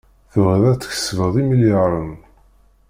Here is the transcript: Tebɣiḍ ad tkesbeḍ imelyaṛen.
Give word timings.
Tebɣiḍ 0.31 0.63
ad 0.71 0.79
tkesbeḍ 0.79 1.33
imelyaṛen. 1.41 2.11